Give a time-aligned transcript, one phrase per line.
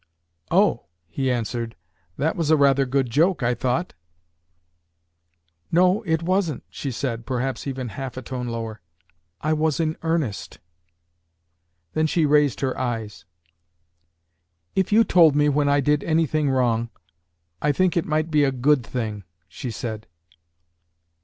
[0.49, 1.75] "Oh!" he answered,
[2.17, 3.93] "that was a rather good joke, I thought."
[5.71, 8.81] "No, it wasn't," she said, perhaps even half a tone lower.
[9.41, 10.57] "I was in earnest."
[11.93, 13.25] Then she raised her eyes.
[14.73, 16.89] "If you told me when I did any thing wrong,
[17.61, 20.07] I think it might be a good thing," she said.